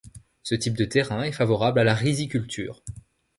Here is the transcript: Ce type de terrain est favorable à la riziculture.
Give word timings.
Ce 0.41 0.55
type 0.55 0.75
de 0.75 0.85
terrain 0.85 1.21
est 1.21 1.31
favorable 1.31 1.77
à 1.77 1.83
la 1.83 1.93
riziculture. 1.93 2.81